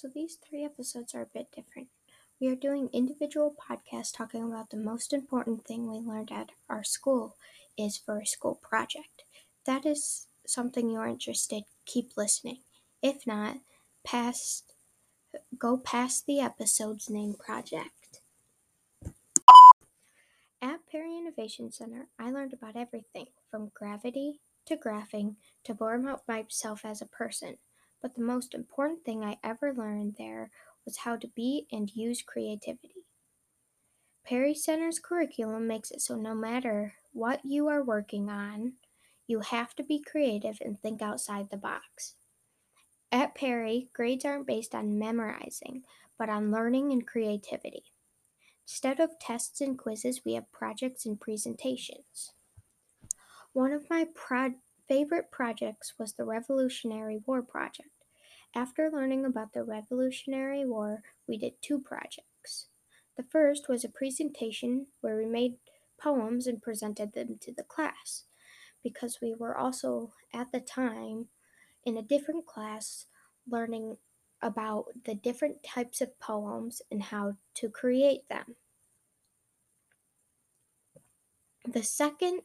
three 0.00 0.64
episodes 0.64 1.14
are 1.14 1.22
a 1.22 1.26
bit 1.26 1.48
different. 1.54 1.88
We 2.40 2.48
are 2.48 2.56
doing 2.56 2.90
individual 2.92 3.54
podcasts 3.54 4.12
talking 4.12 4.42
about 4.42 4.70
the 4.70 4.76
most 4.76 5.12
important 5.12 5.64
thing 5.64 5.88
we 5.88 5.98
learned 5.98 6.32
at 6.32 6.50
our 6.68 6.82
school 6.82 7.36
is 7.78 7.96
for 7.96 8.18
a 8.18 8.26
school 8.26 8.56
project. 8.56 9.22
That 9.66 9.86
is 9.86 10.26
something 10.46 10.90
you're 10.90 11.06
interested, 11.06 11.62
keep 11.86 12.16
listening. 12.16 12.58
If 13.02 13.26
not, 13.26 13.58
past 14.04 14.72
go 15.58 15.76
past 15.76 16.26
the 16.26 16.40
episode's 16.40 17.08
name 17.08 17.34
project. 17.34 18.20
At 20.60 20.80
Perry 20.90 21.16
Innovation 21.16 21.70
Center, 21.70 22.08
I 22.18 22.30
learned 22.30 22.52
about 22.52 22.76
everything 22.76 23.26
from 23.50 23.70
gravity 23.74 24.40
to 24.66 24.76
graphing 24.76 25.36
to 25.64 25.74
born 25.74 26.08
out 26.08 26.22
myself 26.26 26.84
as 26.84 27.00
a 27.00 27.06
person. 27.06 27.58
But 28.04 28.16
the 28.16 28.20
most 28.20 28.52
important 28.52 29.02
thing 29.02 29.24
I 29.24 29.38
ever 29.42 29.72
learned 29.72 30.16
there 30.18 30.50
was 30.84 30.98
how 30.98 31.16
to 31.16 31.26
be 31.26 31.66
and 31.72 31.90
use 31.96 32.20
creativity. 32.20 33.06
Perry 34.26 34.54
Center's 34.54 34.98
curriculum 34.98 35.66
makes 35.66 35.90
it 35.90 36.02
so 36.02 36.14
no 36.14 36.34
matter 36.34 36.96
what 37.14 37.40
you 37.46 37.66
are 37.68 37.82
working 37.82 38.28
on, 38.28 38.74
you 39.26 39.40
have 39.40 39.74
to 39.76 39.82
be 39.82 40.02
creative 40.02 40.58
and 40.60 40.78
think 40.78 41.00
outside 41.00 41.48
the 41.48 41.56
box. 41.56 42.16
At 43.10 43.34
Perry, 43.34 43.88
grades 43.94 44.26
aren't 44.26 44.46
based 44.46 44.74
on 44.74 44.98
memorizing, 44.98 45.84
but 46.18 46.28
on 46.28 46.52
learning 46.52 46.92
and 46.92 47.06
creativity. 47.06 47.84
Instead 48.66 49.00
of 49.00 49.18
tests 49.18 49.62
and 49.62 49.78
quizzes, 49.78 50.26
we 50.26 50.34
have 50.34 50.52
projects 50.52 51.06
and 51.06 51.18
presentations. 51.18 52.34
One 53.54 53.72
of 53.72 53.88
my 53.88 54.08
pro- 54.14 54.56
favorite 54.88 55.30
projects 55.30 55.94
was 55.98 56.12
the 56.12 56.24
Revolutionary 56.24 57.20
War 57.26 57.42
project. 57.42 57.88
After 58.54 58.90
learning 58.90 59.24
about 59.24 59.52
the 59.52 59.64
Revolutionary 59.64 60.64
War, 60.64 61.02
we 61.26 61.38
did 61.38 61.54
two 61.60 61.78
projects. 61.78 62.68
The 63.16 63.24
first 63.24 63.68
was 63.68 63.84
a 63.84 63.88
presentation 63.88 64.86
where 65.00 65.16
we 65.16 65.26
made 65.26 65.54
poems 66.00 66.46
and 66.46 66.62
presented 66.62 67.14
them 67.14 67.38
to 67.40 67.52
the 67.52 67.62
class 67.62 68.24
because 68.82 69.18
we 69.20 69.34
were 69.34 69.56
also 69.56 70.12
at 70.32 70.52
the 70.52 70.60
time 70.60 71.26
in 71.84 71.96
a 71.96 72.02
different 72.02 72.46
class 72.46 73.06
learning 73.48 73.96
about 74.42 74.86
the 75.04 75.14
different 75.14 75.62
types 75.62 76.00
of 76.00 76.18
poems 76.20 76.82
and 76.90 77.04
how 77.04 77.36
to 77.54 77.68
create 77.68 78.28
them. 78.28 78.56
The 81.66 81.82
second 81.82 82.42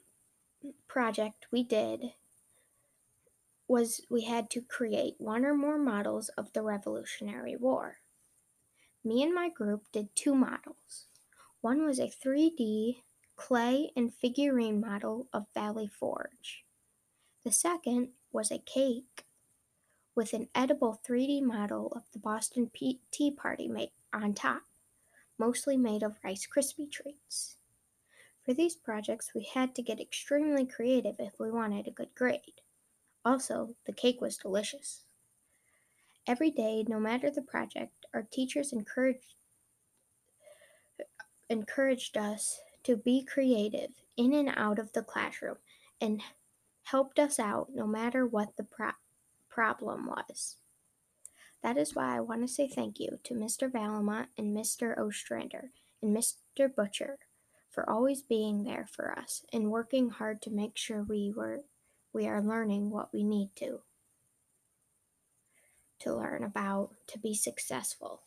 project 0.87 1.47
we 1.51 1.63
did 1.63 2.13
was 3.69 4.01
we 4.09 4.23
had 4.23 4.49
to 4.49 4.61
create 4.61 5.13
one 5.19 5.45
or 5.45 5.53
more 5.53 5.77
models 5.77 6.29
of 6.29 6.51
the 6.53 6.63
Revolutionary 6.63 7.55
War. 7.55 7.97
Me 9.05 9.21
and 9.21 9.33
my 9.33 9.47
group 9.47 9.83
did 9.91 10.13
two 10.15 10.33
models. 10.33 11.05
One 11.61 11.85
was 11.85 11.99
a 11.99 12.11
3D 12.11 13.03
clay 13.35 13.91
and 13.95 14.13
figurine 14.13 14.81
model 14.81 15.27
of 15.31 15.45
Valley 15.53 15.87
Forge. 15.87 16.65
The 17.45 17.51
second 17.51 18.09
was 18.31 18.51
a 18.51 18.57
cake 18.57 19.25
with 20.15 20.33
an 20.33 20.49
edible 20.55 20.99
3D 21.07 21.43
model 21.43 21.93
of 21.95 22.03
the 22.11 22.19
Boston 22.19 22.71
Tea 22.73 23.31
Party 23.31 23.67
made 23.67 23.91
on 24.11 24.33
top, 24.33 24.63
mostly 25.37 25.77
made 25.77 26.01
of 26.01 26.17
Rice 26.23 26.47
Krispie 26.47 26.91
treats. 26.91 27.57
For 28.43 28.53
these 28.55 28.75
projects, 28.75 29.31
we 29.35 29.47
had 29.53 29.75
to 29.75 29.83
get 29.83 30.01
extremely 30.01 30.65
creative 30.65 31.17
if 31.19 31.39
we 31.39 31.51
wanted 31.51 31.87
a 31.87 31.91
good 31.91 32.15
grade. 32.15 32.61
Also, 33.25 33.75
the 33.85 33.93
cake 33.93 34.21
was 34.21 34.37
delicious. 34.37 35.03
Every 36.27 36.51
day, 36.51 36.85
no 36.87 36.99
matter 36.99 37.29
the 37.29 37.41
project, 37.41 38.05
our 38.13 38.23
teachers 38.23 38.71
encouraged 38.71 39.35
encouraged 41.49 42.15
us 42.15 42.61
to 42.83 42.95
be 42.95 43.25
creative 43.25 43.89
in 44.15 44.33
and 44.33 44.53
out 44.55 44.77
of 44.77 44.93
the 44.93 45.01
classroom 45.01 45.57
and 45.99 46.21
helped 46.83 47.17
us 47.17 47.39
out 47.39 47.69
no 47.73 47.87
matter 47.87 48.25
what 48.25 48.55
the 48.55 48.63
pro- 48.63 48.91
problem 49.49 50.05
was. 50.05 50.57
That 51.61 51.77
is 51.77 51.95
why 51.95 52.15
I 52.15 52.21
want 52.21 52.41
to 52.41 52.47
say 52.47 52.67
thank 52.67 52.99
you 52.99 53.19
to 53.23 53.33
Mr. 53.33 53.69
Valamont 53.69 54.27
and 54.37 54.55
Mr. 54.55 54.97
Ostrander 54.97 55.71
and 56.01 56.15
Mr. 56.15 56.73
Butcher 56.73 57.17
for 57.69 57.89
always 57.89 58.21
being 58.21 58.63
there 58.63 58.87
for 58.89 59.17
us 59.17 59.43
and 59.51 59.71
working 59.71 60.09
hard 60.09 60.41
to 60.43 60.49
make 60.49 60.77
sure 60.77 61.03
we 61.03 61.33
were 61.35 61.63
we 62.13 62.27
are 62.27 62.41
learning 62.41 62.89
what 62.89 63.13
we 63.13 63.23
need 63.23 63.49
to 63.55 63.79
to 65.99 66.15
learn 66.15 66.43
about 66.43 66.91
to 67.07 67.19
be 67.19 67.33
successful. 67.35 68.21